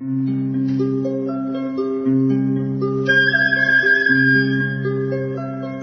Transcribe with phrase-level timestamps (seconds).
[0.00, 0.06] به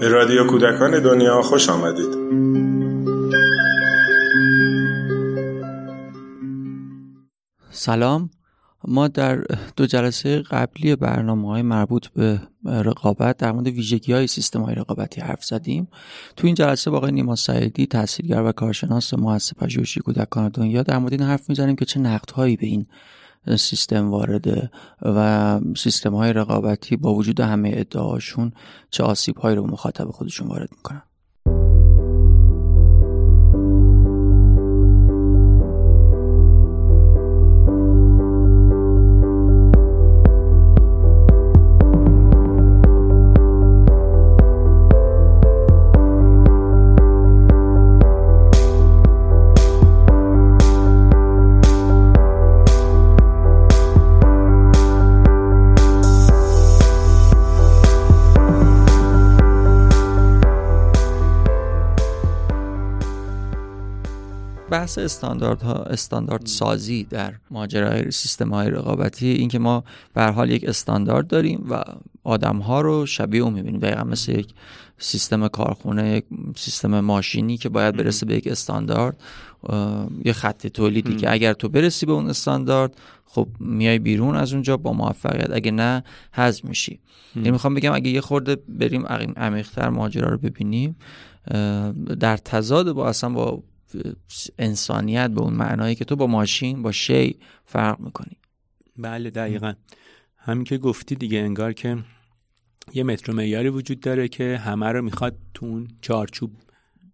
[0.08, 2.22] رادیو کودکان دنیا خوش آمدید.
[7.70, 8.30] سلام.
[8.88, 9.44] ما در
[9.76, 15.20] دو جلسه قبلی برنامه های مربوط به رقابت در مورد ویژگی های سیستم های رقابتی
[15.20, 15.88] حرف زدیم.
[16.36, 20.98] تو این جلسه با آقای نیما سعیدی تحصیلگر و کارشناس مؤسسه پژوهشی کودکان دنیا در
[20.98, 22.86] مورد این حرف می‌زنیم که چه نقدهایی به این
[23.46, 24.70] سیستم وارده
[25.02, 28.52] و سیستم های رقابتی با وجود همه ادعاشون
[28.90, 31.02] چه آسیب هایی رو مخاطب خودشون وارد می‌کنن.
[64.82, 71.26] بحث استانداردها استاندارد سازی در ماجرای سیستم های رقابتی اینکه ما به حال یک استاندارد
[71.26, 71.84] داریم و
[72.24, 73.80] آدم ها رو شبیه اون می‌بینیم.
[73.80, 74.54] دقیقا مثل یک
[74.98, 76.24] سیستم کارخونه یک
[76.56, 79.20] سیستم ماشینی که باید برسه به یک استاندارد
[80.24, 82.96] یه خط تولیدی که اگر تو برسی به اون استاندارد
[83.26, 85.50] خب میای بیرون از اونجا با موفقیت.
[85.52, 87.00] اگه نه حذف میشی.
[87.36, 90.96] یعنی می‌خوام بگم اگه یه خورده بریم عمیقتر ماجرا رو ببینیم
[92.20, 93.62] در تضاد با اصلا با
[94.58, 98.36] انسانیت به اون معنایی که تو با ماشین با شی فرق می‌کنی.
[98.98, 99.72] بله دقیقا.
[100.36, 101.98] همین که گفتی دیگه انگار که
[102.94, 106.50] یه متر معیاری وجود داره که همه رو می‌خواد تو اون چارچوب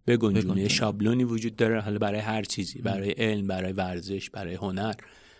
[0.07, 4.93] بگنجونه یه شابلونی وجود داره حالا برای هر چیزی برای علم برای ورزش برای هنر.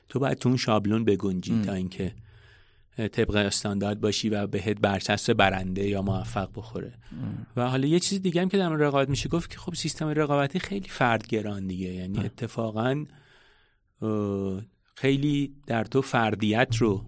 [0.09, 2.13] تو باید تو اون شابلون بگنجی تا اینکه
[3.08, 6.94] طبق استاندارد باشی و بهت برچسب برنده یا موفق بخوره.
[7.55, 10.60] و حالا یه چیز دیگه هم که در رقابت میشه گفت که خب سیستم رقابتی
[10.60, 11.88] خیلی فردگران دیگه.
[11.88, 13.05] یعنی اتفاقا
[14.95, 17.05] خیلی در تو فردیت رو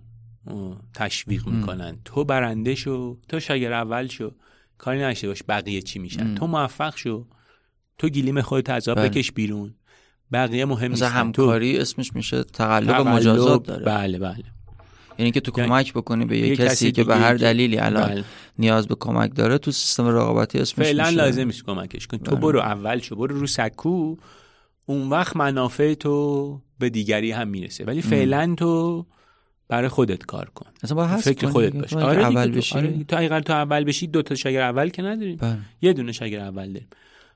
[0.94, 1.98] تشویق می‌کنن.
[2.06, 4.32] تو برنده شو تو شاگرد اول شو
[4.78, 6.36] کاری نشه باش بقیه چی میشن.
[6.36, 7.28] تو موفق شو
[7.98, 9.76] تو گلیم خودت از آب بکش بیرون.
[10.32, 11.08] بقیه مهم نیستن.
[11.08, 13.86] همکاری اسمش میشه تقلب مجازات داره.
[13.86, 14.44] بله بله.
[15.18, 18.24] یعنی که تو کمک بکنی به یه, کسی, که به هر دلیلی الان بله.
[18.60, 22.42] نیاز به کمک داره تو سیستم رقابتی اسمش فعلا لازم نیست کمکش کن تو بله.
[22.42, 24.16] برو اول شو برو رو سکو.
[24.86, 27.86] اون وقت منافع تو به دیگری هم می‌رسه.
[27.86, 29.06] ولی فعلا تو
[29.68, 30.66] برای خودت کار کن.
[30.84, 32.76] اصلا با فکر خودت باش آره اول بشی.
[32.76, 35.38] آره تو اگر تو اول بشی دو تا شاگرد اول که نداریم.
[35.38, 35.58] بله.
[35.82, 36.88] یه دونه شاگرد اول داریم.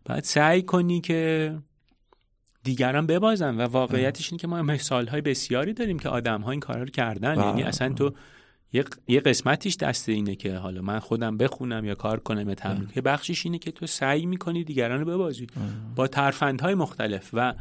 [0.06, 1.54] بعد سعی کنی که
[2.66, 6.60] دیگران ببازن و واقعیتش اینه که ما مثال های بسیاری داریم که آدم ها این
[6.60, 7.40] کارا رو کردن.
[7.40, 8.12] یعنی اصلا تو
[9.08, 13.02] یه قسمتیش دست اینه که حالا من خودم بخونم یا کار کنم یا تمرین یه
[13.02, 15.48] بخشش اینه که تو سعی می‌کنی دیگران رو ببازی.
[15.96, 17.30] با ترفندهای مختلف.
[17.34, 17.54] و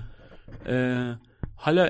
[1.55, 1.89] حالا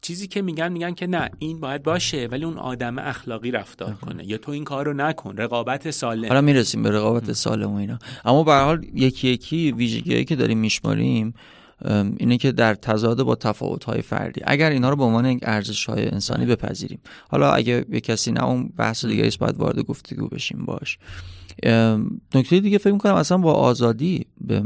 [0.00, 4.28] چیزی که میگن میگن که نه این باید باشه ولی اون آدم اخلاقی رفتار کنه.
[4.28, 5.36] یا تو این کار رو نکن.
[5.36, 6.28] رقابت سالم.
[6.28, 7.98] حالا می‌رسیم به رقابت سالم و اینا.
[8.24, 11.34] اما به حال یکی یکی ویژگیهایی که داریم میشماریم
[12.16, 13.38] اینه که در تضاد با
[13.86, 14.40] های فردی.
[14.44, 16.98] اگر اینا رو به عنوان یک ارزش های انسانی بپذیریم.
[17.28, 20.98] حالا اگه به کسی نه اون بحث دیگه است باید وارد گفتگو بشیم باش.
[22.34, 24.62] نکته دیگه فکر می‌کنم اصلا با آزادی به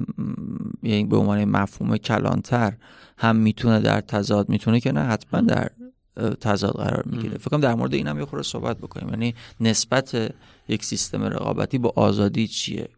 [0.83, 2.73] یعنی به عنوان مفهوم کلانتر
[3.19, 5.71] هم می‌تونه در تضاد می‌تونه که نه حتما در
[6.41, 7.39] تضاد قرار می‌گیره.
[7.39, 9.09] فکر کنم در مورد این هم یه خورده صحبت بکنیم.
[9.09, 10.35] یعنی نسبت
[10.69, 12.89] یک سیستم رقابتی با آزادی چیه؟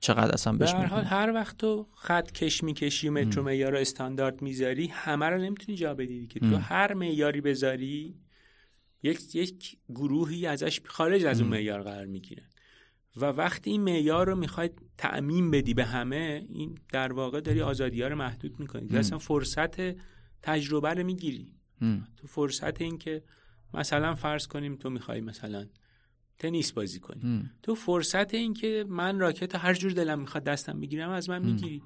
[0.00, 4.86] چقدر اصلا بهش حال هر وقت تو خط کش می‌کشی و مترو معیار استاندارد می‌ذاری
[4.86, 6.40] همه رو نمی‌تونی جا بدی که.
[6.40, 8.18] تو هر معیاری بذاری
[9.02, 12.46] یک یک گروهی ازش خارج از اون معیار قرار می‌گیرن.
[13.16, 18.02] و وقتی این معیار رو می‌خواید تعمین بدی به همه این در واقع داری آزادی
[18.02, 18.96] ها رو محدود می‌کنی.
[18.96, 19.96] اصلا فرصت
[20.42, 21.54] تجربه رو می‌گیری.
[22.16, 23.22] تو فرصت این که
[23.74, 25.66] مثلا فرض کنیم تو می‌خوای مثلا
[26.38, 27.50] تنیس بازی کنی.
[27.62, 31.82] تو فرصت این که من راکت هر جور دلم می‌خواد دستم بگیرم از من می‌گیری.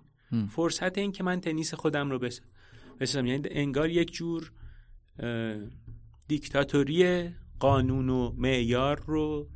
[0.50, 2.18] فرصت این که من تنیس خودم رو
[2.98, 3.26] بسازم.
[3.26, 4.52] یعنی انگار یک جور
[6.28, 9.48] دیکتاتوری قانون و معیار رو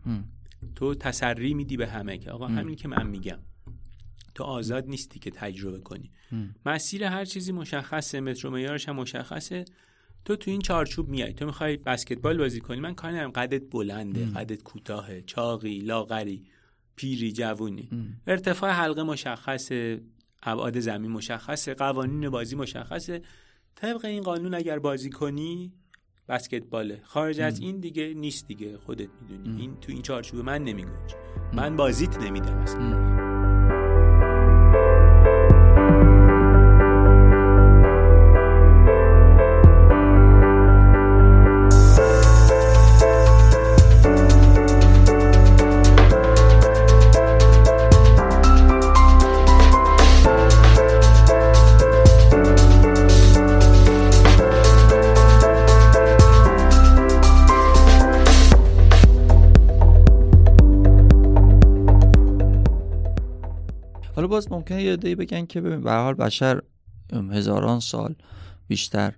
[0.75, 3.39] تو تسری میدی به همه که آقا همین که من میگم.
[4.35, 6.13] تو آزاد نیستی که تجربه کنی.
[6.67, 9.65] مسیر هر چیزی مشخصه متر و معیارش هم مشخصه.
[10.27, 11.33] تو تو این چارچوب میای.
[11.33, 12.81] تو می‌خوای بسکتبال بازی کنی.
[12.81, 13.31] من کاری ندارم.
[13.31, 14.35] قدت بلنده ام.
[14.35, 15.23] قدت کوتاهه.
[15.27, 16.45] چاقی لاغری
[16.97, 17.89] پیری جوونی.
[18.27, 20.01] ارتفاع حلقه مشخصه
[20.43, 23.23] ابعاد زمین مشخصه قوانین بازی مشخصه.
[23.75, 25.73] طبق این قانون اگر بازی کنی
[26.29, 27.01] بسکتباله.
[27.05, 28.79] خارج از این دیگه نیست دیگه.
[28.79, 29.61] خودت می‌دونی.
[29.61, 31.15] این تو این چارچوب من نمیگنج
[31.53, 33.26] من بازیت نمیدم اصلا.
[64.27, 66.63] باز ممکنه یه دی بگن که به حال بشر
[67.13, 68.15] هزاران سال
[68.69, 69.13] بیشتر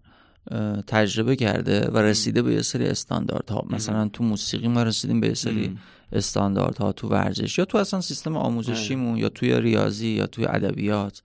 [0.86, 3.64] تجربه کرده و رسیده به یه سری استانداردها.
[3.70, 5.78] مثلا تو موسیقی ما رسیدیم به یه سری
[6.12, 11.22] استانداردها تو ورزش یا تو اصلا سیستم آموزشیمون یا توی ریاضی یا توی ادبیات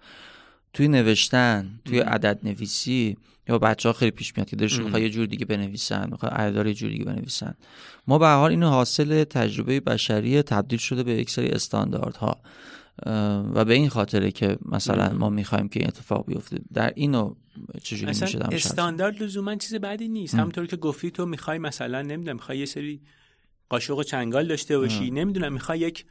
[0.73, 3.17] توی نوشتن توی عدد نویسی
[3.49, 6.67] یا بچه ها خیلی پیش میاد که دلشون می‌خواد یه جور دیگه بنویسن می‌خواد عددار
[6.67, 7.53] یه جور دیگه بنویسن.
[8.07, 12.41] ما به حال اینو حاصل تجربه بشری تبدیل شده به یک سری استانداردها.
[13.53, 17.35] و به این خاطره که مثلا ما می‌خوایم که این اتفاق بیفته در اینو
[17.83, 20.35] چجوری میشه استاندارد لزوما چیز بعدی نیست.
[20.35, 23.01] همونطور که گفتی تو می‌خوای مثلا نمی‌دونم می‌خوای یه سری
[23.69, 26.05] قاشق و چنگال داشته باشی نمی‌دونم می‌خوای یک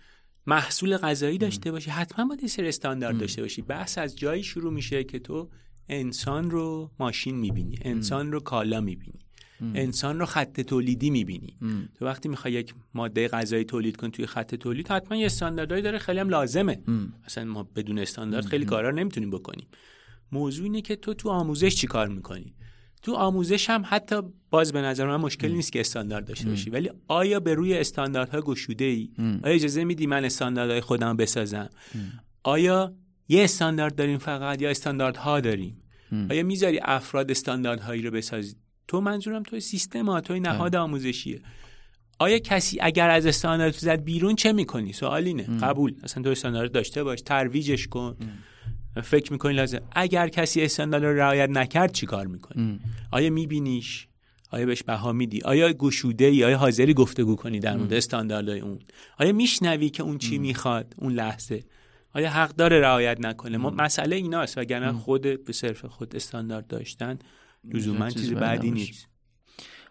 [0.46, 3.62] محصول غذایی داشته باشی حتما باید یه سری استاندارد داشته باشی.
[3.62, 5.49] بحث از جایی شروع میشه که تو
[5.88, 9.19] انسان رو ماشین می‌بینی انسان رو کالا می‌بینی
[9.75, 11.56] انسان رو خط تولیدی می‌بینی.
[11.94, 15.99] تو وقتی می‌خوای یک ماده غذایی تولید کنی توی خط تولید حتما یه استانداردهایی داره
[15.99, 16.79] خیلی هم لازمه.
[17.26, 19.67] مثلا ما بدون استاندارد خیلی کارا نمی‌تونیم بکنیم.
[20.32, 22.55] موضوع اینه که تو تو آموزش چی کار می‌کنی؟
[23.02, 24.17] تو آموزش هم حتی
[24.50, 28.40] باز به نظر من مشکل نیست که استاندارد داشته باشی ولی آیا به روی استانداردها
[28.40, 31.69] گشوده ای آیا اجازه میدی من استانداردهای خودم بسازم؟
[32.43, 32.94] آیا
[33.29, 35.83] یه استاندارد داریم فقط یا استانداردها داریم؟
[36.31, 38.57] آیا می‌ذاری افراد استانداردهایی رو بسازید؟
[38.89, 41.41] تو منظورم توی سیستم ها توی نهاد آموزشیه.
[42.19, 45.43] آیا کسی اگر از استاندارد زد بیرون چه می‌کنی؟ سوال اینه.
[45.43, 45.95] قبول.
[46.03, 47.21] اصلا تو استاندارد داشته باش.
[47.21, 48.17] ترویجش کن.
[49.03, 49.81] فکر می‌کنی لازم.
[49.93, 52.81] اگر کسی استاندارد رو رعایت نکرد چی کار می‌کنی؟
[53.11, 54.09] آیا میبینیش؟
[54.51, 58.79] آیا بهش بها میدی؟ آیا گشوده ای آیا حاضری گفتگو کنی در مورد استانداردهای اون؟
[59.19, 61.65] آیا میشنوی که اون چی می‌خواد؟ اون لحظه.
[62.14, 67.19] آیا حق داره رعایت نکنه؟ ما مسئله ایناست وگرنه خود به صرف خود استاندارد داشتن
[67.64, 69.09] لزوما چیز بعدی نیست.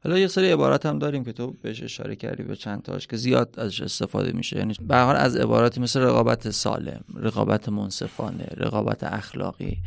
[0.04, 3.18] حالا یه سری عبارات هم داریم که تو بهش اشاره کردی به چند تاش که
[3.18, 4.58] زیاد ازش استفاده میشه.
[4.58, 9.78] یعنی به از عباراتی مثل رقابت سالم رقابت منصفانه رقابت اخلاقی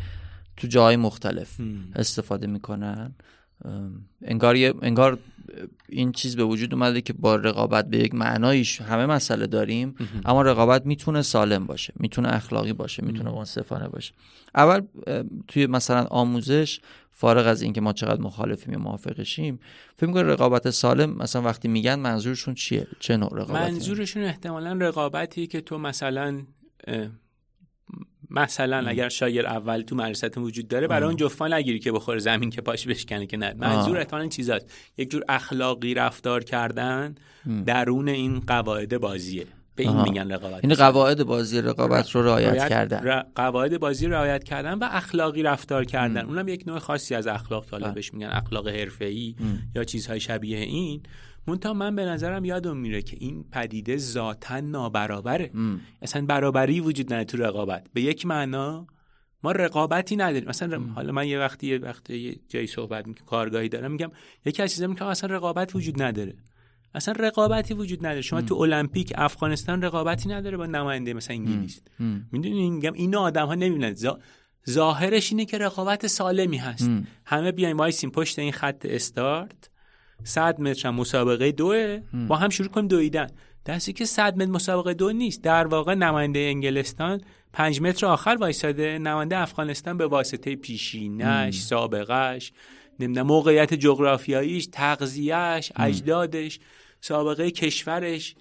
[0.57, 1.61] تو جای مختلف
[1.97, 3.15] استفاده می‌کنن.
[4.23, 5.19] انگار انگار
[5.89, 9.95] این چیز به وجود اومده که با رقابت به یک معنایش همه مسئله داریم
[10.25, 14.13] اما رقابت می‌تونه سالم باشه می‌تونه اخلاقی باشه می‌تونه منصفانه باشه.
[14.55, 14.81] اول
[15.49, 16.81] توی مثلا آموزش
[17.11, 19.61] فارغ از اینکه ما چقدر مخالفیم یا موافقشیم
[19.97, 25.47] فکر می‌کنم رقابت سالم مثلا وقتی میگن منظورشون چیه؟ چه نوع رقابتی منظورشون احتمالا رقابتی
[25.47, 26.43] که تو مثلا
[28.35, 32.51] مثلا اگر شاگرد اول تو مدرسه وجود داره برای اون جفا نگیری که بخوره زمین
[32.51, 33.55] که پاش بشکنه که نه.
[33.59, 34.73] منظور احتمالاً این چیزاست.
[34.99, 37.15] یک جور اخلاقی رفتار کردن
[37.67, 39.47] درون این قواعد بازیه.
[39.77, 43.23] به این میگن رقابت این قواعد بازی رقابت رو رعایت کردن.
[43.35, 46.27] قواعد بازی رعایت کردن و اخلاقی رفتار کردن.
[46.27, 49.35] اونم یک نوع خاصی از اخلاق که بهش میگن اخلاق حرفه‌ای
[49.75, 51.03] یا چیزهای شبیه این.
[51.47, 55.51] منتها من به نظرم یادم میره که این پدیده ذاتا نابرابره.
[56.03, 57.87] اصلا برابری وجود نداره تو رقابت.
[57.95, 58.87] به یک معنا
[59.43, 60.49] ما رقابتی نداریم.
[60.49, 64.11] مثلا حالا من یه وقتی یه وقتی یه جایی صحبت می‌کنم کارگاهی دارم میگم
[64.45, 66.35] یکی از چیزا میگم اصلا رقابت وجود نداره.
[66.95, 68.21] اصلا رقابتی وجود نداره.
[68.21, 71.81] شما تو المپیک افغانستان رقابتی نداره با نماینده مثلا انگلیس.
[72.33, 73.95] می‌دونین میگم اینو آدم ها نمی‌بینن
[74.71, 76.91] ظاهرش اینه که رقابت سالمی هست.
[77.27, 79.71] همه بیایم وایسیم پشت این خط استارت.
[80.25, 82.01] 100 متر مسابقه دوه.
[82.29, 83.27] با هم شروع کنیم دویدن.
[83.67, 85.43] دستی که 100 متر مسابقه دو نیست.
[85.43, 87.21] در واقع نماینده انگلستان
[87.53, 88.99] 5 متر آخر وایساده.
[88.99, 92.53] نماینده افغانستان به واسطه پیشینش سابقش
[93.01, 96.61] نمی‌دونم موقعیت جغرافیاییش تغذیهش اجدادش.
[97.05, 98.35] سابقه کشورش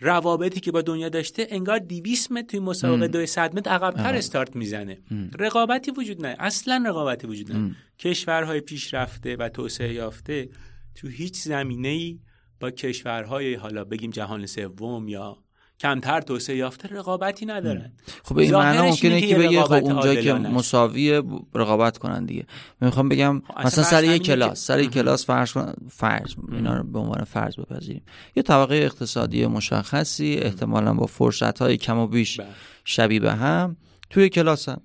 [0.00, 4.56] روابطی که با دنیا داشته انگار 200 متر توی مسابقه دو 100 متر عقبتر استارت
[4.56, 4.98] می‌زنه.
[5.38, 10.48] رقابتی وجود نه اصلا رقابتی وجود نه کشورهای پیشرفته و توسعه یافته
[10.94, 12.18] تو هیچ زمینه ای
[12.60, 15.38] با کشورهای حالا بگیم جهان سوم یا
[15.80, 17.92] کمتر توسعه یافته رقابتی ندارن.
[18.24, 21.22] خب این معنا ممکنه که بگه خب اونجا که مساوی
[21.54, 22.46] رقابت کنن دیگه.
[22.80, 25.52] می‌خوام بگم خب مثلا سر یک کلاس سر یک کلاس فرض
[25.88, 28.02] فرض اینا رو به عنوان فرض بپذیریم.
[28.36, 32.48] یه طبقه اقتصادی مشخصی احتمالا با فرصت های کم و بیش بله.
[32.84, 33.76] شبیه به هم
[34.10, 34.76] توی کلاسن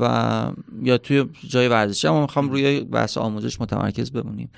[0.00, 0.44] و
[0.82, 2.08] یا توی جای ورزشی.
[2.08, 4.50] اما می‌خوام روی بحث آموزش متمرکز بمونیم.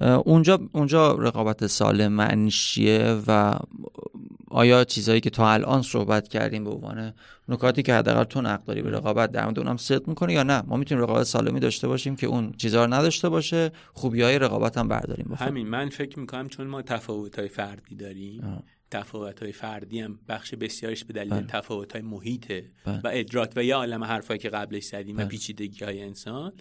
[0.00, 3.58] اونجا اونجا رقابت سالم معنیش چیه و
[4.50, 7.14] آیا چیزهایی که تا الان صحبت کردیم به عنوان
[7.48, 10.62] نکاتی که حداقل تو نقد داری به رقابت در مورد اونم صدق می‌کنه یا نه
[10.66, 14.78] ما می‌تونیم رقابت سالمی داشته باشیم که اون چیزها رو نداشته باشه خوبی های رقابت
[14.78, 15.46] هم برداریم بخور.
[15.46, 20.54] همین من فکر می‌کنم چون ما تفاوت های فردی داریم تفاوت های فردی هم بخش
[20.54, 21.46] بسیارش به دلیل بله.
[21.46, 23.00] تفاوت های محیطه بله.
[23.04, 25.28] و ادراک و یا عالم حرفایی که قبلش زدیم و بله.
[25.28, 26.52] پیچیدگی های انسان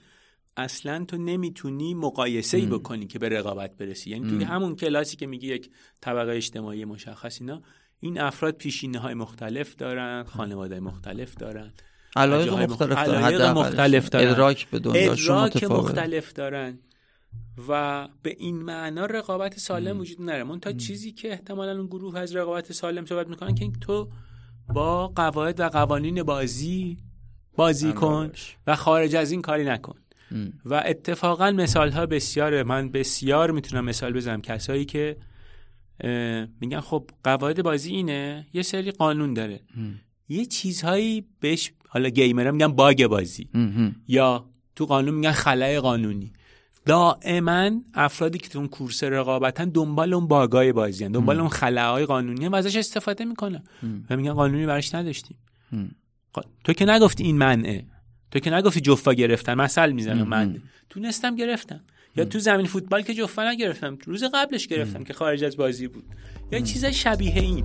[0.58, 4.10] اصلا تو نمی‌تونی مقایسه ای بکنی که به رقابت برسی.
[4.10, 5.70] یعنی توی همون کلاسی که میگی یک
[6.02, 7.62] طبقه اجتماعی مشخص اینا
[8.00, 11.74] این افراد پیشینه های مختلف دارن خانواده مختلف دارن
[12.16, 13.52] علایق مختلف دارن.
[13.52, 14.30] مختلف دارن.
[14.30, 16.80] ادراک به ادراک مختلف دارن.
[17.68, 22.20] و به این معنا رقابت سالم وجود نره من تا چیزی که احتمالا اون گروه
[22.20, 24.10] از رقابت سالم صحبت می‌کنن که تو
[24.74, 26.98] با قواعد و قوانین بازی
[27.56, 28.32] بازی کن
[28.68, 29.96] و خارج از این کاری نکن.
[30.66, 34.42] و اتفاقا مثال ها بسیاره من بسیار می‌تونم مثال بزنم.
[34.42, 35.18] کسایی که
[36.62, 39.60] میگن خب قواعد بازی اینه یه سری قانون داره.
[40.30, 43.50] یه چیزهایی بهش حالا گیمرها میگن باگ بازی.
[44.08, 46.34] یا تو قانون میگن خلای قانونی.
[46.86, 51.12] دائما افرادی که تو اون کورس رقابتن دنبال اون باگای بازی هن.
[51.12, 53.64] دنبال اون خلاهای قانونی و ازش استفاده می‌کنن.
[54.10, 55.38] و میگن قانونی براش نداشتیم.
[56.64, 57.86] تو که نگفتی این منعه.
[58.36, 61.82] تو که نگفتی جفا گرفتن مثل می‌زنم من تونستم گرفتم.
[62.16, 66.04] یا تو زمین فوتبال که جفا نگرفتم روز قبلش گرفتم که خارج از بازی بود.
[66.52, 67.64] یا چیز شبیه این.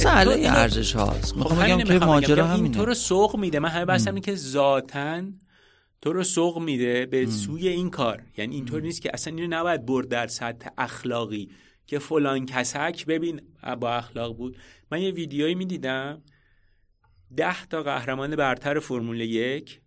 [0.00, 1.36] مسئله ارزش هاست.
[1.36, 2.74] می‌خوام خب بگم که ماجرا همینه.
[2.74, 3.58] تو رو سوق میده.
[3.58, 5.34] من همه بحثم که ذاتن
[6.02, 8.22] تو رو سوق میده به سوی این کار.
[8.36, 11.50] یعنی اینطور نیست که اصلا اینو نباید برد در سطح اخلاقی
[11.86, 13.40] که فلان کسک ببین
[13.80, 14.56] با اخلاق بود.
[14.92, 16.22] من یه ویدیویی می‌دیدم.
[17.36, 19.80] ده تا قهرمان برتر فرمول یک.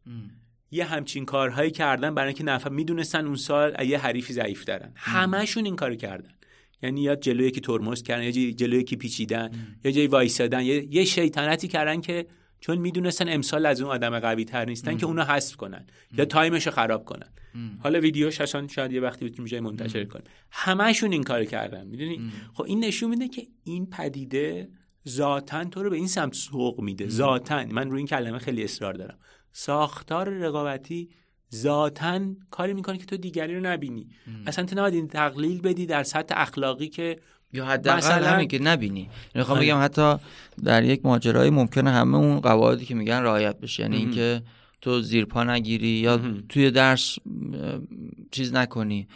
[0.72, 4.92] یه همچین کارهایی کردن برای اینکه نفر می‌دونستن اون سال یه حریفی ضعیف دارن.
[4.96, 6.34] همشون این کارو کردن.
[6.84, 9.52] یعنی یا جلو یکی ترمز کردن یا جلو یکی پیچیدن
[9.84, 10.64] یا جای وایسادن.
[10.64, 12.26] یا یه شیطنتی کردن که
[12.60, 15.86] چون می‌دونستن امسال از اون آدم قوی تر نیستن که اونو حذف کنن
[16.18, 17.30] یا time ش رو خراب کنن.
[17.80, 20.26] حالا ویدیوش اصلا شاید یه وقتی بتونیم جای منتشر کنیم.
[20.52, 24.70] همشون این کار کردن می‌دونی؟ خب این نشون میده که این پدیده
[25.08, 27.10] ذاتا تو رو به این سمت سوق میده.
[27.10, 27.66] ذاتا.
[27.66, 29.18] من روی این کلمه خیلی اصرار دارم.
[29.52, 31.10] ساختار رقابتی
[31.54, 32.20] ذاتا
[32.52, 34.08] کاری می‌کنه که تو دیگری رو نبینی.
[34.48, 37.18] اصلا تو نباید این تقلیل بدی در سطح اخلاقی که
[37.54, 38.28] یا حداقل مثلا...
[38.28, 39.10] همین که نبینی.
[39.36, 40.16] می‌خوام بگم حتی
[40.64, 43.84] در یک ماجرایی ممکنه همه اون قواعدی که میگن رعایت بشه.
[43.84, 44.42] یعنی اینکه
[44.82, 46.20] تو زیر پا نگیری یا
[46.50, 47.18] توی درس
[48.32, 49.08] چیز نکنی.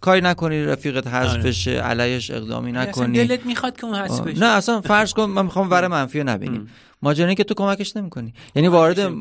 [0.00, 1.42] کاری نکنی رفیقت حذف آره.
[1.42, 3.26] بشه علیش اقدامی نکنی.
[3.26, 4.38] دلت می‌خواد که اون حذف بشه.
[4.38, 6.68] نه اصلا فرض کن من می‌خوام ور منفی رو نبینیم.
[7.02, 8.34] ماجرا که تو کمکش نمی‌کنی.
[8.54, 9.12] یعنی وارد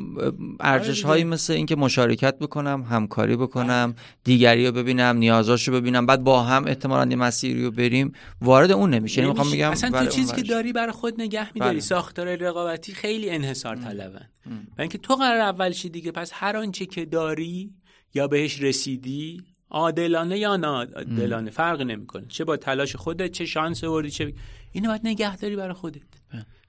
[0.60, 6.44] ارزش هایی مثل اینکه مشارکت بکنم همکاری بکنم دیگری رو ببینم نیازاشو ببینم بعد با
[6.44, 9.22] هم احتمالاً یه مسیری رو بریم وارد اون نمیشه.
[9.22, 11.72] یعنی می‌خوام بگم اصلا تو چیزی که داری برای خود نگه میداری.
[11.72, 11.80] بله.
[11.80, 14.30] ساختار رقابتی خیلی انحصار طلبن.
[14.77, 17.74] و اینکه تو قرار اول چی دیگه پس هر آنچه که داری
[18.13, 19.42] یا بهش رسیدی
[19.74, 22.25] عادلانه یا ناعادلانه فرق نمی‌کنه.
[22.27, 24.34] چه با تلاش خودت چه شانس آوردی چه
[24.72, 26.01] اینو باید نگه داری برای خودت.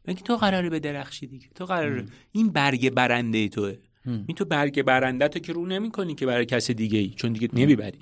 [0.06, 3.76] اینکه تو قراره به درخشی دیگه؟ تو قراره این برگ برنده توه.
[4.06, 7.48] این تو برگ برنده تو که رو نمی‌کنی که برای کس دیگه ای چون دیگه
[7.52, 7.98] نمی‌بری.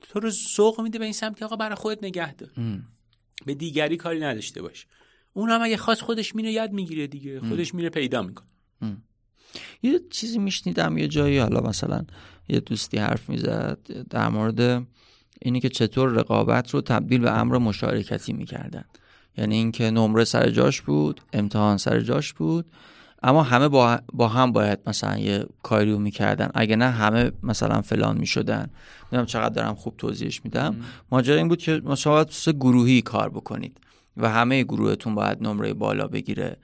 [0.00, 2.50] تو رو سوق میده به این سمت که آقا برای خودت نگه دار.
[3.46, 4.86] به دیگری کاری نداشته باش.
[5.32, 7.40] اون هم اگه خواست خودش میره یاد می‌گیره دیگه.
[7.40, 8.46] خودش میره پیدا می‌کنه.
[9.82, 12.04] یه چیزی میشنیدم یه جایی حالا مثلا
[12.48, 13.78] یه دوستی حرف می‌زد
[14.10, 14.86] در مورد
[15.42, 18.84] اینی که چطور رقابت رو تبدیل به امر مشارکتی می‌کردن.
[19.38, 22.66] یعنی اینکه نمره سر جاش بود امتحان سر جاش بود
[23.22, 26.50] اما همه با, با هم باید مثلا یه کاری رو می‌کردن.
[26.54, 28.70] اگه نه همه مثلا فلان می‌شدن.
[29.04, 30.76] نمی‌دونم چقدر دارم خوب توضیحش میدم.
[31.10, 32.24] ماجرا این بود که مثلا
[32.60, 33.78] گروهی کار بکنید
[34.16, 36.56] و همه گروهتون باید نمره بالا بگیره.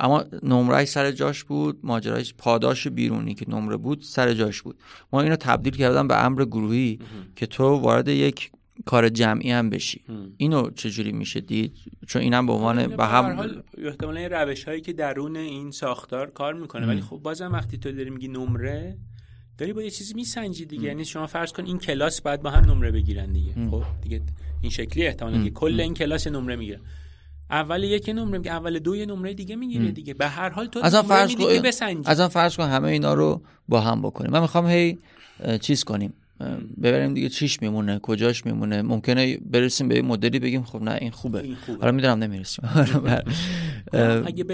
[0.00, 4.76] اما نمره سر جاش بود ماجرای پاداش بیرونی که نمره بود سر جاش بود.
[5.12, 6.98] ما اینو تبدیل کردم به امر گروهی
[7.36, 8.50] که تو وارد یک
[8.84, 10.04] کار جمعی هم بشی.
[10.36, 11.72] اینو چجوری میشه دید؟
[12.08, 16.86] چون اینم به عنوان به هم احتمالا روش هایی که درون این ساختار کار می‌کنه.
[16.86, 18.96] ولی خب بازم وقتی تو داری میگی نمره
[19.58, 20.84] داری با یه چیزی میسنجی دیگه.
[20.84, 23.52] یعنی شما فرض کن این کلاس بعد با هم نمره بگیرن دیگه.
[23.70, 24.20] خب دیگه
[24.60, 26.80] این شکلی احتمالا که کل این کلاس نمره می‌گیرن
[27.50, 30.14] اول یک نمره میگه اول دو یه نمره دیگه می‌گیره دیگه.
[30.14, 31.44] به هر حال تو از آن فرض کن
[32.04, 34.30] از آن فرض کن همه اینا رو با هم بکنیم.
[34.30, 34.98] من می‌خوام هی
[35.60, 36.12] چیز کنیم.
[36.82, 38.82] ببریم دیگه چیش میمونه کجاش میمونه.
[38.82, 41.42] ممکنه برسیم به یه مدلی بگیم خب نه این خوبه.
[41.42, 41.80] این خوبه.
[41.80, 42.68] حالا می‌دونم نمی‌رسیم.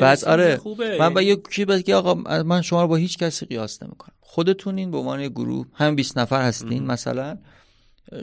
[0.01, 0.61] برسیم آره.
[0.99, 4.15] من با یه کی بگی آقا من شما رو با هیچ کسی قیاس نمی‌کنم.
[4.21, 7.39] خودتونین به عنوان گروه هم 20 نفر هستین مثلا.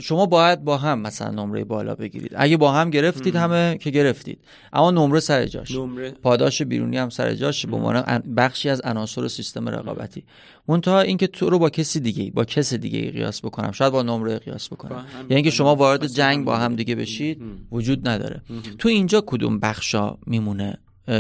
[0.02, 2.32] شما باید با هم مثلا نمره بالا بگیرید.
[2.36, 4.40] اگه با هم گرفتید همه که گرفتید.
[4.74, 5.72] اما نمره سر جاش.
[5.72, 6.12] نمره.
[6.12, 10.24] پاداش بیرونی هم سر جاش به عنوان ان- بخشی از عناصر سیستم رقابتی.
[10.68, 13.72] منتها اینکه تو رو با کسی دیگه با کس دیگه قیاس بکنم.
[13.72, 15.06] شاید با نمره قیاس بکنم.
[15.30, 16.84] یعنی که شما وارد جنگ با هم دیگه.
[16.84, 18.42] دیگه بشید وجود نداره.
[18.78, 20.78] تو اینجا کدوم بخشا میمونه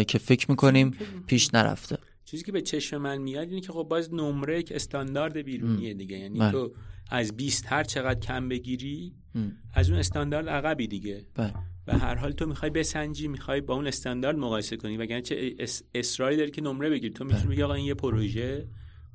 [0.07, 0.97] که فکر می‌کنیم.
[1.27, 1.97] پیش نرفته؟
[2.33, 6.17] چیزی که به چشم من میاد اینه که خب باز نمره یک استاندارد بیرونیه دیگه.
[6.17, 6.51] یعنی بله.
[6.51, 6.73] تو
[7.11, 9.39] از 20 هر چقدر کم بگیری م.
[9.73, 11.25] از اون استاندارد عقبی دیگه.
[11.35, 11.53] بله.
[11.87, 14.97] و هر حال تو می‌خوای بسنجی می‌خوای با اون استاندارد مقایسه کنی.
[14.97, 18.67] وگرنه چه اس- اصراری داری که نمره بگیری تو می‌تونی بگی آقا این یه پروژه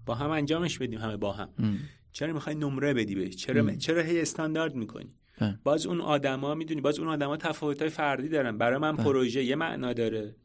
[0.07, 1.49] با هم انجامش بدیم همه با هم.
[1.59, 1.77] م.
[2.13, 5.59] چرا می‌خوای نمره بدی بهش چرا چرا هی استاندارد می‌کنی؟ بله.
[5.65, 8.59] باز اون آدما می‌دونی باز اون آدما تفاوت‌های فردی دارن.
[8.59, 10.37] برای من پروژه یه معنا داره.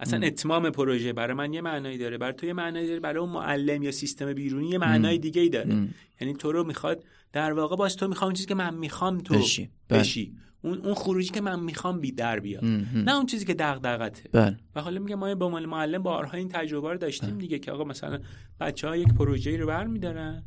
[0.00, 2.18] اصلا اتمام پروژه برای من یه معنایی داره.
[2.18, 3.00] برای تو یه معنایی داره.
[3.00, 5.74] برای اون معلم یا سیستم بیرونی یه معنای دیگه ای داره.
[5.74, 5.94] م.
[6.20, 9.70] یعنی تو رو می‌خواد در واقع باز تو می‌خوام چیزی که من می‌خوام تو بشی.
[9.88, 10.00] بله.
[10.00, 10.34] بشی.
[10.62, 12.64] اون اون خروجی که من می‌خوام بی در بیاد.
[12.94, 14.28] نه اون چیزی که دغدغته.
[14.32, 14.56] بله.
[14.74, 18.18] و حالا میگم ما به معلم بارها این تجربه رو داشتیم دیگه که آقا مثلا
[18.60, 20.42] بچه ها یک پروژه رو برمیدارن.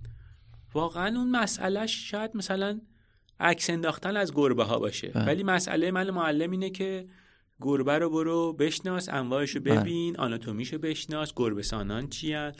[0.74, 2.79] واقعا اون مسئلهش شاید مثلا
[3.39, 5.08] عکس انداختن از گربه ها باشه.
[5.08, 5.25] بله.
[5.25, 7.05] ولی مسئله من معلم اینه که
[7.62, 9.80] گربه رو برو بشناس انواعش رو بله.
[9.80, 12.51] ببین آناتومیشو بشناس گربه سانان چیه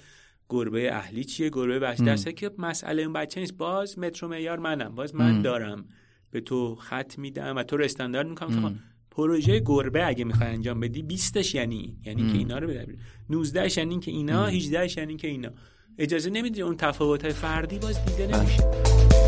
[0.50, 3.58] گربه اهلی چیه گربه بچه درسته که مسئله اون بچه نیست.
[3.58, 4.96] باز متر و معیار منم.
[4.96, 5.42] باز من م.
[5.42, 5.86] دارم.
[6.32, 8.70] به تو خط میدم و تو رو استاندارد می‌کنم.
[8.70, 8.76] که
[9.12, 11.98] پروژه گربه اگه می‌خوای انجام بدی 20 یعنی.
[12.06, 12.98] یعنی که اینا رو بده
[13.30, 15.50] 19 یعنی که اینا 18 یعنی که اینا.
[15.98, 19.21] اجازه نمیدی اون تفاوت های فردی باز دیده نمیشه.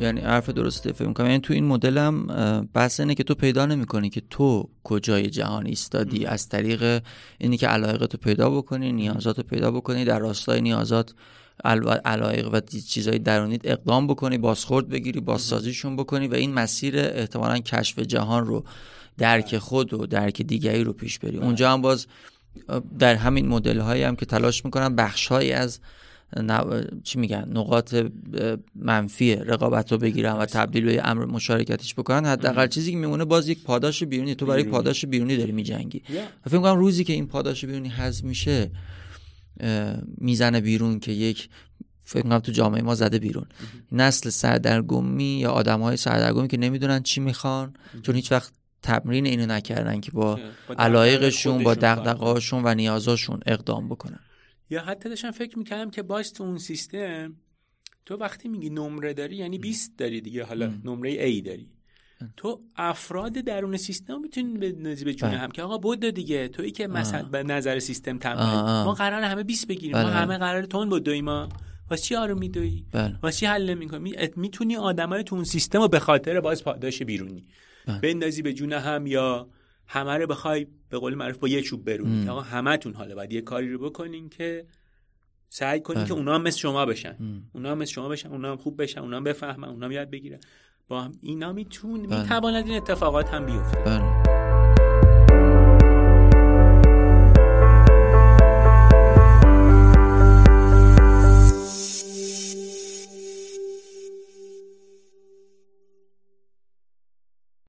[0.00, 1.26] یعنی حرف درسته فکر می‌کنم.
[1.26, 2.26] یعنی تو این مدل هم
[2.74, 6.26] بحث اینه که تو پیدا نمی‌کنی که تو کجای جهان ایستادی.
[6.26, 7.02] از طریق
[7.38, 11.14] اینی که علایق تو پیدا بکنی نیازات رو پیدا بکنی در راستای نیازات
[11.64, 17.58] عل- علایق و چیزای درونیت اقدام بکنی بازخورد بگیری بازسازیشون بکنی و این مسیر احتمالا
[17.58, 18.64] کشف جهان رو
[19.18, 21.36] درک خود و درک دیگری رو پیش بری.
[21.36, 22.06] اونجا هم باز
[22.98, 25.80] در همین مدل هایی هم که تلاش می‌کنن بخش از.
[27.04, 27.94] چی میگن نقاط
[28.74, 32.24] منفی رقابت رو بگیرن و تبدیل به امر مشارکتیش بکنن.
[32.24, 34.34] حداقل چیزی که میمونه باز یک پاداش بیرونی.
[34.34, 34.64] تو برای.
[34.64, 36.02] پاداش بیرونی داری میجنگی.
[36.46, 38.70] و فکر می‌کنم روزی که این پاداش بیرونی حذف میشه
[40.18, 41.48] می‌زنه بیرون که یک
[42.04, 43.46] فکر کنم تو جامعه ما زده بیرون.
[43.92, 49.46] نسل سردرگمی یا آدم های سردرگمی که نمی‌دونن چی می‌خوان چون هیچ وقت تمرین اینو
[49.46, 50.40] نکردن که با
[50.78, 51.74] علایقشون با.
[51.74, 54.20] دغدغه‌هاشون و نیازاشون اقدام بکنن.
[54.70, 57.36] یا حتی داشتم فکر می‌کردم که باز تو اون سیستم
[58.06, 61.70] تو وقتی میگی نمره داری یعنی 20 داری دیگه حالا نمره A داری.
[62.36, 65.38] تو افراد درون سیستم می‌تونی به به جون بله.
[65.38, 66.48] هم که آقا بود دیگه.
[66.48, 68.84] تویی که مثلا به نظر سیستم آه.
[68.84, 69.92] ما قرار همه 20 بگیریم.
[69.92, 70.18] بله، ما بله.
[70.18, 71.48] همه قرار تون بدویم ما.
[71.90, 73.18] واسه چی آروم میدوی؟ بله.
[73.22, 77.46] واسه چی حل نمی‌کنی؟ می‌تونی آدمای تو اون سیستم رو به خاطر باز پاداش بیرونی.
[77.86, 78.00] بله.
[78.00, 79.48] بندازی به جون هم یا
[79.86, 82.24] همه رو بخوای به قول معروف با یه چوب برونی.
[82.24, 84.66] که آقا همتون حالا باید یه کاری رو بکنین که
[85.48, 86.08] سعی کنین بله.
[86.08, 87.16] که اونا هم مثل شما بشن.
[87.52, 90.10] اونا هم مثل شما بشن اونا هم خوب بشن اونا هم بفهمن اونا هم یاد
[90.10, 90.38] بگیرن.
[90.88, 92.22] با هم اینا میتون بله.
[92.22, 93.80] می‌تواند این اتفاقات هم بیفته.
[93.80, 94.15] بله.